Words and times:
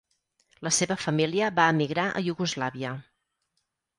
La 0.67 0.71
seva 0.77 0.97
família 1.01 1.51
va 1.59 1.67
emigrar 1.75 2.07
a 2.21 2.25
Iugoslàvia. 2.31 2.97